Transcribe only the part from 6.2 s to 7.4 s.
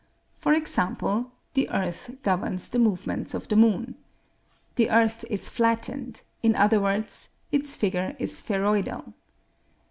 in other words,